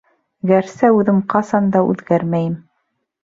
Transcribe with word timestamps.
Гәрсә 0.51 0.89
үҙем 1.01 1.19
ҡасан 1.33 1.69
да 1.77 1.83
үҙгәрмәйем. 1.91 2.59